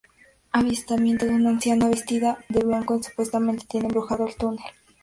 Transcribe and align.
Avistamiento 0.51 1.27
de 1.27 1.35
una 1.35 1.49
anciana 1.51 1.87
vestida 1.87 2.39
de 2.49 2.61
blanco 2.63 2.97
que 2.97 3.03
supuestamente 3.03 3.67
tiene 3.69 3.85
embrujado 3.85 4.25
el 4.25 4.35
túnel. 4.35 4.65